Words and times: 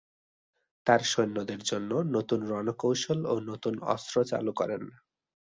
তার 0.87 1.01
সৈন্যদের 1.03 1.61
জন্য 1.63 1.91
নতুন 2.11 2.39
রণকৌশল 2.47 3.19
ও 3.25 3.35
নতুন 3.49 3.73
অস্ত্র 3.85 4.15
চালু 4.23 4.51
করেন। 4.53 4.81